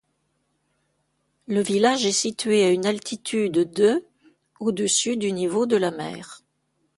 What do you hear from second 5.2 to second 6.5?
niveau de la mer.